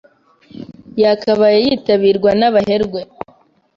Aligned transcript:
yakabaye 1.01 1.57
yitabirwa 1.65 2.29
n’abaherwe, 2.39 3.01